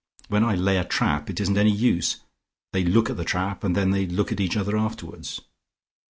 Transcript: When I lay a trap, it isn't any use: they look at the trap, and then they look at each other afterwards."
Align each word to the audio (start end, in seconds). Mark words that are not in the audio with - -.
When 0.29 0.43
I 0.43 0.55
lay 0.55 0.77
a 0.77 0.83
trap, 0.83 1.29
it 1.29 1.39
isn't 1.39 1.59
any 1.59 1.69
use: 1.69 2.21
they 2.73 2.83
look 2.83 3.11
at 3.11 3.17
the 3.17 3.23
trap, 3.23 3.63
and 3.63 3.75
then 3.75 3.91
they 3.91 4.07
look 4.07 4.31
at 4.31 4.39
each 4.39 4.57
other 4.57 4.75
afterwards." 4.75 5.41